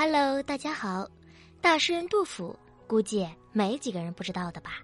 [0.00, 1.08] Hello，大家好。
[1.60, 2.56] 大诗人杜甫，
[2.86, 4.74] 估计没几个人不知道的吧？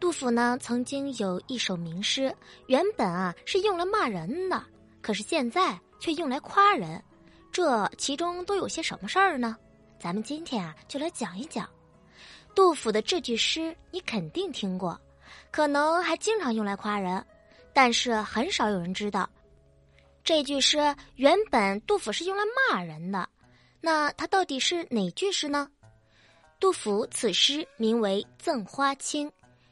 [0.00, 2.34] 杜甫呢，曾经有一首名诗，
[2.66, 4.60] 原本啊是用来骂人的，
[5.00, 7.00] 可是现在却用来夸人。
[7.52, 9.56] 这其中都有些什么事儿呢？
[9.96, 11.70] 咱们今天啊，就来讲一讲。
[12.52, 15.00] 杜甫的这句诗，你肯定听过，
[15.52, 17.24] 可能还经常用来夸人，
[17.72, 19.30] 但是很少有人知道，
[20.24, 23.28] 这句诗原本杜甫是用来骂人的。
[23.82, 25.68] 那它到底是哪句诗呢？
[26.60, 29.28] 杜甫此诗名为《赠花卿》，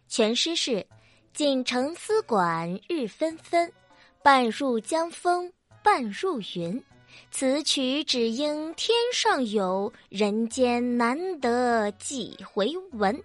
[0.09, 0.85] 全诗是：
[1.33, 3.73] 锦城丝管日纷纷，
[4.21, 5.51] 半入江风
[5.83, 6.83] 半入云。
[7.31, 13.23] 此曲只应天上有人间难得几回闻。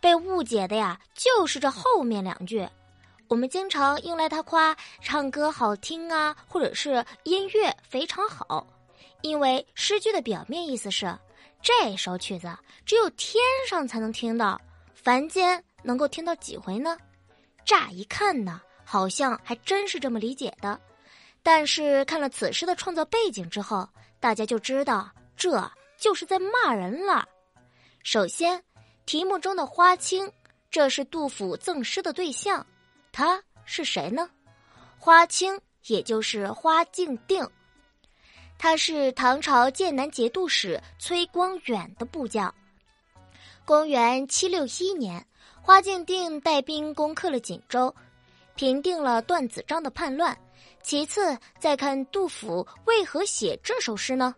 [0.00, 2.68] 被误解的呀，就是这后面两句。
[3.28, 8.66] 我们经常用来它夸唱歌好听啊，或者是音乐非常好。
[9.22, 11.12] 因为诗句的表面意思是，
[11.60, 12.48] 这首曲子
[12.86, 14.60] 只有天上才能听到，
[14.94, 16.96] 凡间能够听到几回呢？
[17.64, 20.80] 乍一看呢，好像还真是这么理解的。
[21.42, 23.88] 但是看了此诗的创作背景之后，
[24.20, 27.26] 大家就知道这就是在骂人了。
[28.02, 28.62] 首先，
[29.04, 30.30] 题目中的花卿，
[30.70, 32.64] 这是杜甫赠诗的对象，
[33.12, 34.30] 他是谁呢？
[34.96, 37.48] 花卿也就是花敬定。
[38.58, 42.52] 他是唐朝剑南节度使崔光远的部将。
[43.64, 45.24] 公元七六一年，
[45.62, 47.94] 花敬定带兵攻克了锦州，
[48.56, 50.36] 平定了段子章的叛乱。
[50.82, 54.34] 其次，再看杜甫为何写这首诗呢？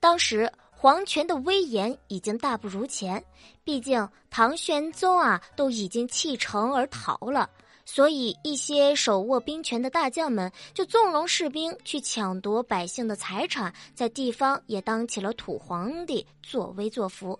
[0.00, 3.22] 当时皇权的威严已经大不如前，
[3.62, 7.48] 毕竟唐玄宗啊都已经弃城而逃了。
[7.84, 17.38] 所以，一些手握兵权的大将们就纵容士兵去抢夺百姓的财产，在地方也当起了土皇帝，作威作福。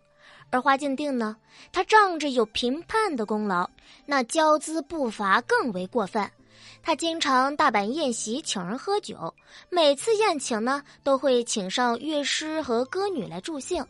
[0.51, 1.37] 而花敬定呢，
[1.73, 3.69] 他仗着有平叛的功劳，
[4.07, 6.31] 那骄资不伐更为过分。
[6.87, 9.34] 他经常大摆宴席，请人喝酒。
[9.71, 13.83] 每次宴请呢，都会请上乐师和歌女来助兴。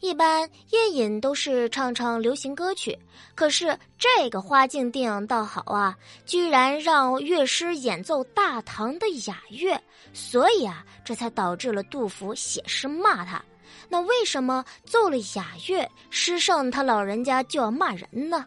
[0.00, 2.98] 一般宴饮都是唱唱流行歌曲。
[3.36, 5.96] 可是这个花敬定倒好啊，
[6.26, 9.80] 居然让乐师演奏大唐的雅乐。
[10.12, 13.40] 所以啊，这才导致了杜甫写诗骂他。
[13.88, 18.44] 那为什么奏了雅乐，诗圣他老人家就要骂人呢？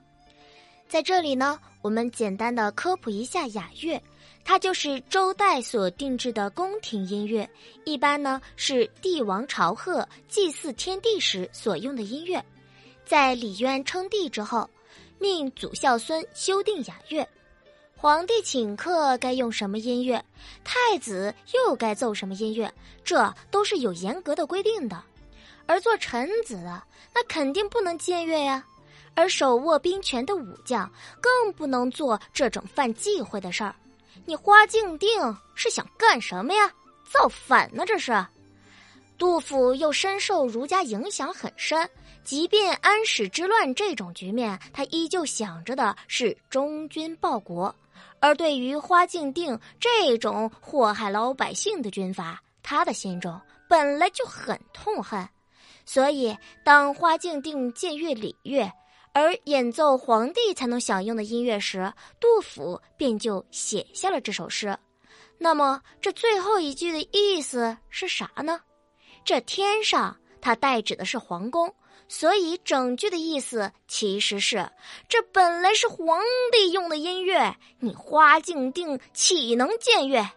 [0.90, 4.02] 在这里呢，我们简单的科普一下雅乐，
[4.46, 7.48] 它就是周代所定制的宫廷音乐，
[7.84, 12.42] 一般呢是帝王朝贺、祭祀天地时所用的音乐。
[13.06, 14.68] 在李渊称帝之后，
[15.20, 17.28] 命祖孝孙修订雅乐，
[17.98, 20.24] 皇帝请客该用什么音乐，
[20.64, 22.74] 太子又该奏什么音乐，
[23.04, 25.04] 这都是有严格的规定的。
[25.66, 26.82] 而做臣子的，
[27.14, 28.66] 那肯定不能僭越呀。
[29.16, 30.92] 而手握兵权的武将
[31.22, 33.76] 更不能做这种犯忌讳的事儿。
[34.26, 35.10] 你花敬定
[35.56, 36.72] 是想干什么呀？
[37.12, 37.84] 造反呢？
[37.86, 38.14] 这是。
[39.18, 41.88] 杜甫又深受儒家影响很深，
[42.24, 47.74] 即便安史之乱这种局面，他依旧想着的是忠君报国。
[48.20, 55.28] 而对于花敬定这种祸害老百姓的军阀，他的心中本来就很痛恨。
[55.86, 58.72] 所以，当花敬定僭越礼乐。
[59.14, 64.76] 而演奏皇帝才能享用的音乐时，杜甫便就写下了这首诗。
[65.38, 68.60] 那么，这最后一句的意思是啥呢？
[69.24, 71.74] 这天上，它代指的是皇宫，
[72.08, 74.68] 所以整句的意思其实是：
[75.08, 76.20] 这本来是皇
[76.52, 80.28] 帝用的音乐，你花敬定岂能僭越？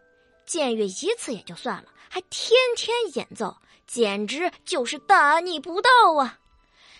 [0.46, 3.56] 僭越一次也就算了，还天天演奏，
[3.86, 6.38] 简直就是大逆不道啊！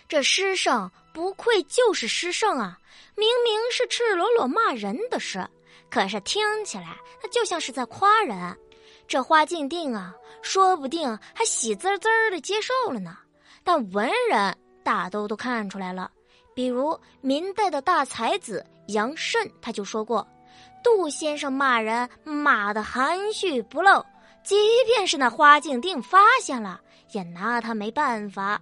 [0.09, 0.89] 这诗圣。
[1.17, 2.77] 不愧就是诗圣啊！
[3.15, 5.43] 明明是赤裸裸骂人的诗，
[5.89, 8.55] 可是听起来那就像是在夸人。
[9.07, 10.13] 这花敬定啊，
[10.43, 13.17] 说不定还喜滋滋的接受了呢。
[13.63, 16.11] 但文人大都都看出来了，
[16.53, 20.25] 比如明代的大才子杨慎，他就说过
[20.85, 24.05] ：“杜先生骂人骂的含蓄不露，
[24.43, 24.55] 即
[24.85, 26.79] 便是那花敬定发现了，
[27.13, 28.61] 也拿他没办法。”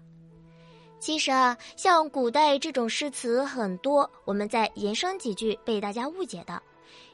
[1.05, 6.59] 其实啊，像古代这种诗词很多，我们再延伸几句被大家误解的。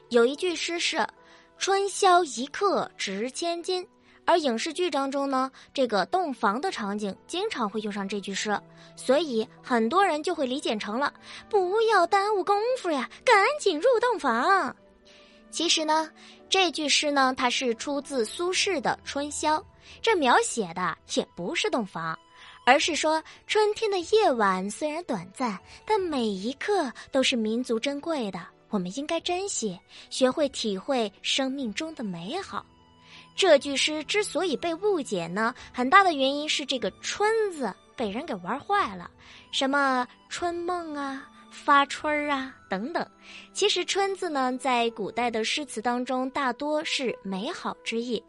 [0.08, 1.06] 有一句诗是
[1.60, 3.86] “春宵一刻值千金”，
[4.24, 8.58] 而影视剧当中呢，这个洞房的场景经常会用上这句诗，
[8.96, 11.12] 所以很多人就会理解成了
[11.50, 14.74] “不要耽误功夫呀，赶紧入洞房”。
[15.52, 16.10] 其实呢，
[16.48, 19.58] 这句诗呢，它是出自苏轼的《春宵》，
[20.00, 22.18] 这描写的也不是洞房。
[22.64, 29.78] 而是说春天的夜晚虽然短暂，但每一刻都是民族珍贵的，我们应该珍惜，
[30.10, 32.64] 学会体会生命中的美好。
[33.34, 39.10] 这句诗之所以被误解呢，很大的原因是这个“春”字被人给玩坏了，
[39.50, 41.28] 什么春梦啊。
[41.52, 43.06] 发春儿啊，等等。
[43.52, 48.22] 其实“春”字呢，在古代的诗词当中，大多是美好之意。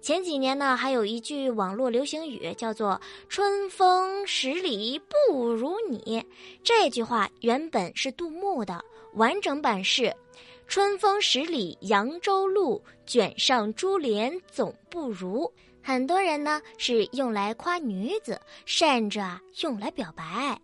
[0.00, 4.98] 前几年呢，还有一句网络流行语叫做“春风十里
[5.28, 6.24] 不如你”。
[6.64, 10.12] 这句话原本是杜牧的，完整版是
[10.66, 15.52] “春风十里扬州路，卷上珠帘总不如”。
[15.82, 20.58] 很多人呢是用来夸女子，甚至啊用来表白。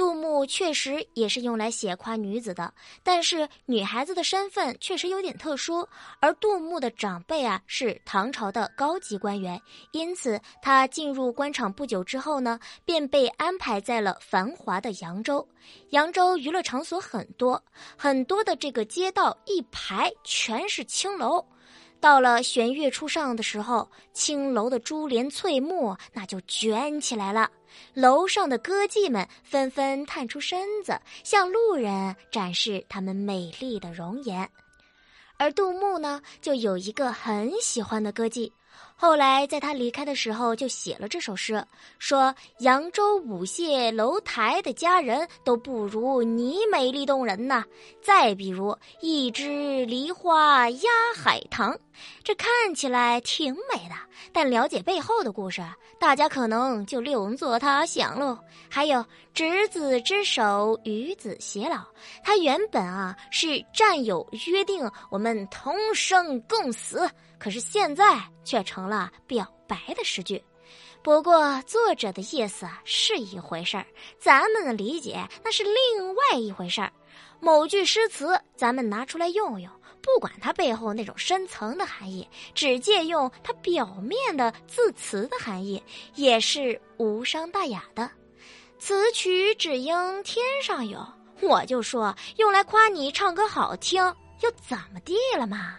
[0.00, 5.86] 杜牧确实也是用来写夸女子的，但是女孩子的身份确实有点特殊，
[6.20, 9.60] 而杜牧的长辈啊是唐朝的高级官员，
[9.92, 15.46] 因此他进入官场不久之后呢，便被安排在了繁华的扬州。
[15.90, 17.62] 扬州娱乐场所很多，
[17.94, 21.44] 很多的这个街道一排全是青楼。
[22.00, 27.50] 到了玄月初上的时候，青楼的珠帘翠幕那就卷起来了，
[27.92, 34.48] 楼上的歌妓们纷纷探出身子，向路人展示她们美丽的容颜。
[35.36, 38.50] 而杜牧呢，就有一个很喜欢的歌妓。
[39.02, 41.64] 后来，在他离开的时候，就写了这首诗，
[41.98, 47.64] 说：“扬州舞榭楼台的佳人都不如你美丽动人呐。”
[48.04, 51.74] 再比如“一枝梨花压海棠”，
[52.22, 53.94] 这看起来挺美的，
[54.34, 55.62] 但了解背后的故事，
[55.98, 58.38] 大家可能就另作他想喽。
[58.68, 61.82] 还有“执子之手，与子偕老”，
[62.22, 67.10] 他原本啊是战友约定，我们同生共死。
[67.40, 70.40] 可是现在却成了表白的诗句，
[71.02, 73.86] 不过作者的意思是一回事儿，
[74.18, 76.92] 咱们的理解那是另外一回事儿。
[77.40, 79.72] 某句诗词咱们拿出来用用，
[80.02, 85.82] 不管它背后那种深层的含义，只借用它表面的字词的含义，
[86.16, 88.10] 也是无伤大雅的。
[88.78, 91.02] 此曲只应天上有，
[91.40, 94.04] 我就说用来夸你唱歌好听，
[94.42, 95.76] 又怎么地了嘛？